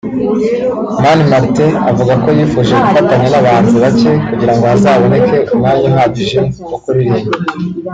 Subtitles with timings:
[1.03, 6.39] Mani Martin avuga ko yifuje gufatanya n’abahanzi bake kugirango hazaboneke umwanya uhagije
[6.69, 7.31] wo kuririmba